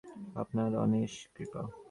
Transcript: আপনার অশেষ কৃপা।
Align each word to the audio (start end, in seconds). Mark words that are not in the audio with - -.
আপনার 0.35 0.71
অশেষ 0.75 1.13
কৃপা। 1.35 1.61